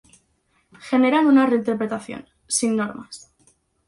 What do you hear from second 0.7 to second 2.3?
Generan una reinterpretación,